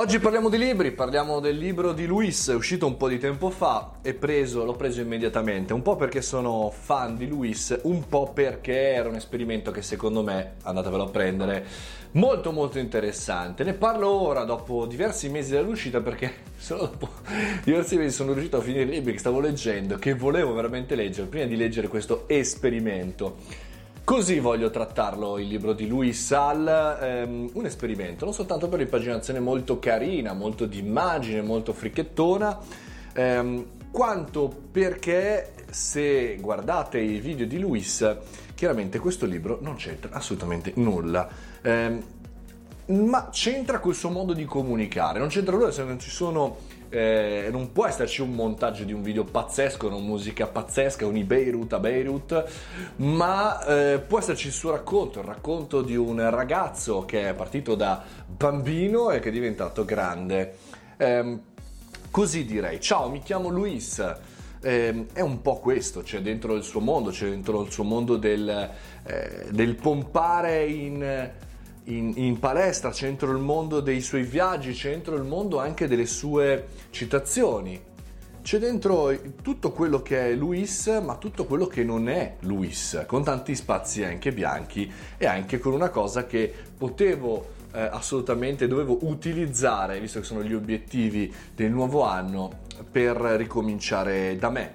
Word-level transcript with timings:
Oggi 0.00 0.18
parliamo 0.18 0.48
di 0.48 0.56
libri, 0.56 0.92
parliamo 0.92 1.40
del 1.40 1.58
libro 1.58 1.92
di 1.92 2.06
Luis, 2.06 2.46
uscito 2.46 2.86
un 2.86 2.96
po' 2.96 3.06
di 3.06 3.18
tempo 3.18 3.50
fa 3.50 3.98
e 4.00 4.14
preso, 4.14 4.64
l'ho 4.64 4.72
preso 4.72 5.02
immediatamente, 5.02 5.74
un 5.74 5.82
po' 5.82 5.96
perché 5.96 6.22
sono 6.22 6.72
fan 6.74 7.18
di 7.18 7.28
Luis, 7.28 7.78
un 7.82 8.08
po' 8.08 8.32
perché 8.32 8.92
era 8.92 9.10
un 9.10 9.16
esperimento 9.16 9.70
che 9.70 9.82
secondo 9.82 10.22
me, 10.22 10.54
andatevelo 10.62 11.02
a 11.02 11.10
prendere, 11.10 11.66
molto 12.12 12.50
molto 12.50 12.78
interessante. 12.78 13.62
Ne 13.62 13.74
parlo 13.74 14.08
ora 14.08 14.44
dopo 14.44 14.86
diversi 14.86 15.28
mesi 15.28 15.52
dall'uscita 15.52 16.00
perché 16.00 16.32
solo 16.56 16.86
dopo 16.86 17.10
diversi 17.62 17.98
mesi 17.98 18.14
sono 18.14 18.32
riuscito 18.32 18.56
a 18.56 18.62
finire 18.62 18.84
i 18.84 18.88
libri 18.88 19.12
che 19.12 19.18
stavo 19.18 19.38
leggendo, 19.38 19.96
che 19.96 20.14
volevo 20.14 20.54
veramente 20.54 20.94
leggere, 20.94 21.26
prima 21.26 21.44
di 21.44 21.56
leggere 21.56 21.88
questo 21.88 22.24
esperimento. 22.26 23.68
Così 24.10 24.40
voglio 24.40 24.70
trattarlo 24.70 25.38
il 25.38 25.46
libro 25.46 25.72
di 25.72 25.86
Louis 25.86 26.20
Sall, 26.20 26.66
ehm, 26.66 27.50
un 27.52 27.64
esperimento, 27.64 28.24
non 28.24 28.34
soltanto 28.34 28.68
per 28.68 28.80
l'impaginazione 28.80 29.38
molto 29.38 29.78
carina, 29.78 30.32
molto 30.32 30.66
di 30.66 30.80
immagine, 30.80 31.42
molto 31.42 31.72
fricchettona, 31.72 32.58
ehm, 33.12 33.66
quanto 33.92 34.52
perché 34.72 35.52
se 35.70 36.36
guardate 36.40 36.98
i 36.98 37.20
video 37.20 37.46
di 37.46 37.60
Luis, 37.60 38.16
chiaramente 38.56 38.98
questo 38.98 39.26
libro 39.26 39.58
non 39.62 39.76
c'entra 39.76 40.10
assolutamente 40.10 40.72
nulla. 40.74 41.28
Ehm, 41.62 42.02
ma 42.86 43.28
c'entra 43.30 43.78
col 43.78 43.94
suo 43.94 44.10
modo 44.10 44.32
di 44.32 44.44
comunicare, 44.44 45.20
non 45.20 45.28
c'entra 45.28 45.54
nulla 45.54 45.70
se 45.70 45.84
non 45.84 46.00
ci 46.00 46.10
sono 46.10 46.56
eh, 46.90 47.48
non 47.50 47.70
può 47.72 47.86
esserci 47.86 48.20
un 48.20 48.32
montaggio 48.32 48.84
di 48.84 48.92
un 48.92 49.02
video 49.02 49.24
pazzesco, 49.24 49.86
una 49.86 49.98
musica 49.98 50.46
pazzesca, 50.46 51.06
un 51.06 51.24
Beirut 51.24 51.72
a 51.72 51.78
Beirut, 51.78 52.44
ma 52.96 53.64
eh, 53.64 53.98
può 54.00 54.18
esserci 54.18 54.48
il 54.48 54.52
suo 54.52 54.72
racconto, 54.72 55.20
il 55.20 55.26
racconto 55.26 55.82
di 55.82 55.96
un 55.96 56.28
ragazzo 56.30 57.04
che 57.04 57.28
è 57.28 57.34
partito 57.34 57.74
da 57.76 58.02
bambino 58.26 59.10
e 59.10 59.20
che 59.20 59.28
è 59.28 59.32
diventato 59.32 59.84
grande. 59.84 60.56
Eh, 60.96 61.38
così 62.10 62.44
direi, 62.44 62.80
ciao, 62.80 63.08
mi 63.08 63.20
chiamo 63.20 63.48
Luis. 63.48 64.04
Eh, 64.62 65.06
è 65.14 65.20
un 65.20 65.40
po' 65.40 65.58
questo, 65.58 66.02
c'è 66.02 66.20
dentro 66.20 66.54
il 66.54 66.62
suo 66.62 66.80
mondo, 66.80 67.10
c'è 67.10 67.28
dentro 67.28 67.62
il 67.62 67.70
suo 67.70 67.84
mondo 67.84 68.16
del, 68.16 68.70
eh, 69.04 69.46
del 69.50 69.74
pompare 69.76 70.66
in 70.66 71.30
in, 71.84 72.12
in, 72.16 72.38
palestra, 72.38 72.90
c'entro 72.90 73.30
il 73.30 73.38
mondo 73.38 73.80
dei 73.80 74.00
suoi 74.00 74.22
viaggi, 74.22 74.72
c'entro 74.72 75.16
il 75.16 75.22
mondo 75.22 75.58
anche 75.58 75.88
delle 75.88 76.06
sue 76.06 76.66
citazioni. 76.90 77.88
C'è 78.42 78.58
dentro 78.58 79.14
tutto 79.42 79.70
quello 79.70 80.00
che 80.00 80.30
è 80.30 80.34
Luis, 80.34 80.86
ma 81.02 81.16
tutto 81.16 81.44
quello 81.44 81.66
che 81.66 81.84
non 81.84 82.08
è 82.08 82.36
Luis, 82.40 83.04
con 83.06 83.22
tanti 83.22 83.54
spazi 83.54 84.02
anche 84.02 84.32
bianchi 84.32 84.90
e 85.18 85.26
anche 85.26 85.58
con 85.58 85.72
una 85.72 85.90
cosa 85.90 86.24
che 86.24 86.52
potevo 86.76 87.58
eh, 87.72 87.80
assolutamente, 87.80 88.66
dovevo 88.66 88.98
utilizzare, 89.02 90.00
visto 90.00 90.20
che 90.20 90.24
sono 90.24 90.42
gli 90.42 90.54
obiettivi 90.54 91.32
del 91.54 91.70
nuovo 91.70 92.02
anno, 92.02 92.60
per 92.90 93.16
ricominciare 93.16 94.36
da 94.36 94.50
me. 94.50 94.72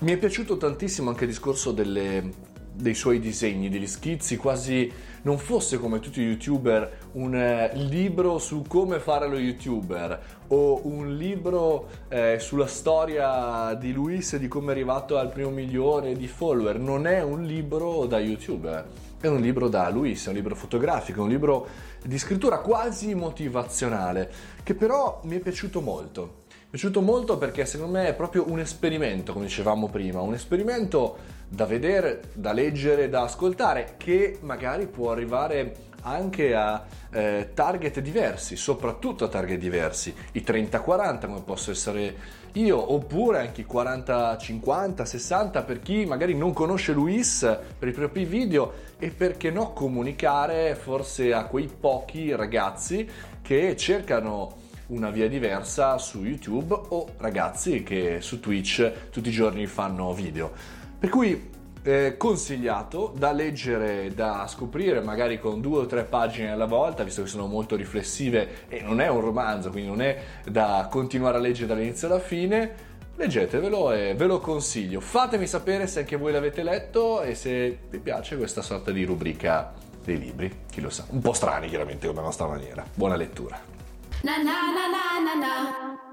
Mi 0.00 0.12
è 0.12 0.16
piaciuto 0.16 0.56
tantissimo 0.56 1.10
anche 1.10 1.24
il 1.24 1.30
discorso 1.30 1.70
delle 1.70 2.50
dei 2.74 2.94
suoi 2.94 3.20
disegni, 3.20 3.68
degli 3.68 3.86
schizzi, 3.86 4.36
quasi 4.36 4.90
non 5.22 5.38
fosse 5.38 5.78
come 5.78 6.00
tutti 6.00 6.20
i 6.20 6.24
youtuber 6.24 7.10
un 7.12 7.34
eh, 7.34 7.70
libro 7.74 8.38
su 8.38 8.64
come 8.66 8.98
fare 8.98 9.28
lo 9.28 9.38
youtuber 9.38 10.40
o 10.48 10.80
un 10.84 11.16
libro 11.16 11.88
eh, 12.08 12.38
sulla 12.40 12.66
storia 12.66 13.74
di 13.74 13.92
Luis 13.92 14.32
e 14.32 14.38
di 14.38 14.48
come 14.48 14.68
è 14.68 14.70
arrivato 14.70 15.18
al 15.18 15.30
primo 15.30 15.50
milione 15.50 16.14
di 16.14 16.26
follower. 16.26 16.78
Non 16.78 17.06
è 17.06 17.22
un 17.22 17.44
libro 17.44 18.06
da 18.06 18.18
youtuber, 18.18 18.84
è 19.20 19.28
un 19.28 19.40
libro 19.40 19.68
da 19.68 19.88
Luis, 19.88 20.26
è 20.26 20.28
un 20.28 20.34
libro 20.34 20.54
fotografico, 20.54 21.22
un 21.22 21.28
libro 21.28 21.68
di 22.04 22.18
scrittura 22.18 22.58
quasi 22.58 23.14
motivazionale, 23.14 24.30
che 24.62 24.74
però 24.74 25.20
mi 25.24 25.36
è 25.36 25.40
piaciuto 25.40 25.80
molto. 25.80 26.40
Piaciuto 26.72 27.02
molto 27.02 27.36
perché 27.36 27.66
secondo 27.66 27.98
me 27.98 28.08
è 28.08 28.14
proprio 28.14 28.48
un 28.48 28.58
esperimento, 28.58 29.34
come 29.34 29.44
dicevamo 29.44 29.90
prima, 29.90 30.22
un 30.22 30.32
esperimento 30.32 31.18
da 31.46 31.66
vedere, 31.66 32.22
da 32.32 32.54
leggere, 32.54 33.10
da 33.10 33.24
ascoltare, 33.24 33.96
che 33.98 34.38
magari 34.40 34.86
può 34.86 35.10
arrivare 35.10 35.74
anche 36.00 36.54
a 36.54 36.82
eh, 37.10 37.50
target 37.52 38.00
diversi, 38.00 38.56
soprattutto 38.56 39.24
a 39.24 39.28
target 39.28 39.58
diversi, 39.58 40.14
i 40.32 40.40
30-40 40.40 41.26
come 41.26 41.42
posso 41.42 41.72
essere 41.72 42.16
io, 42.52 42.94
oppure 42.94 43.40
anche 43.40 43.60
i 43.60 43.66
40-50-60 43.70 45.66
per 45.66 45.80
chi 45.80 46.06
magari 46.06 46.34
non 46.34 46.54
conosce 46.54 46.94
Luis 46.94 47.46
per 47.78 47.88
i 47.88 47.92
propri 47.92 48.24
video 48.24 48.72
e 48.98 49.10
perché 49.10 49.50
no 49.50 49.74
comunicare 49.74 50.74
forse 50.74 51.34
a 51.34 51.44
quei 51.44 51.68
pochi 51.68 52.34
ragazzi 52.34 53.06
che 53.42 53.76
cercano 53.76 54.70
una 54.92 55.10
via 55.10 55.28
diversa 55.28 55.96
su 55.98 56.22
YouTube 56.22 56.78
o 56.88 57.08
ragazzi 57.16 57.82
che 57.82 58.18
su 58.20 58.40
Twitch 58.40 59.10
tutti 59.10 59.30
i 59.30 59.32
giorni 59.32 59.66
fanno 59.66 60.12
video. 60.12 60.52
Per 60.98 61.08
cui 61.08 61.50
eh, 61.82 62.16
consigliato 62.16 63.12
da 63.16 63.32
leggere, 63.32 64.12
da 64.14 64.46
scoprire 64.46 65.00
magari 65.00 65.40
con 65.40 65.60
due 65.60 65.80
o 65.80 65.86
tre 65.86 66.04
pagine 66.04 66.50
alla 66.50 66.66
volta, 66.66 67.02
visto 67.02 67.22
che 67.22 67.28
sono 67.28 67.46
molto 67.46 67.74
riflessive 67.74 68.68
e 68.68 68.82
non 68.82 69.00
è 69.00 69.08
un 69.08 69.20
romanzo, 69.20 69.70
quindi 69.70 69.88
non 69.88 70.02
è 70.02 70.22
da 70.44 70.86
continuare 70.90 71.38
a 71.38 71.40
leggere 71.40 71.68
dall'inizio 71.68 72.08
alla 72.08 72.20
fine. 72.20 72.90
Leggetevelo 73.14 73.92
e 73.92 74.14
ve 74.14 74.26
lo 74.26 74.40
consiglio. 74.40 75.00
Fatemi 75.00 75.46
sapere 75.46 75.86
se 75.86 76.00
anche 76.00 76.16
voi 76.16 76.32
l'avete 76.32 76.62
letto 76.62 77.22
e 77.22 77.34
se 77.34 77.78
vi 77.88 77.98
piace 77.98 78.36
questa 78.36 78.62
sorta 78.62 78.90
di 78.90 79.04
rubrica 79.04 79.72
dei 80.04 80.18
libri, 80.18 80.64
chi 80.70 80.80
lo 80.80 80.90
sa. 80.90 81.04
Un 81.08 81.20
po' 81.20 81.32
strani 81.32 81.68
chiaramente 81.68 82.06
come 82.06 82.20
la 82.20 82.26
nostra 82.26 82.46
maniera. 82.46 82.84
Buona 82.94 83.16
lettura. 83.16 83.81
na 84.22 84.38
na 84.38 84.54
na 84.70 84.84
na 84.94 85.04
na 85.26 85.34
na. 85.34 86.11